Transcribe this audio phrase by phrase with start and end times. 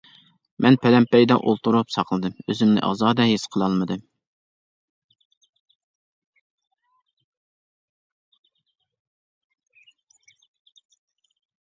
[0.65, 4.01] مەن پەلەمپەيدە ئولتۇرۇپ ساقلىدىم، ئۆزۈمنى ئازادە ھېس قىلالمىدىم.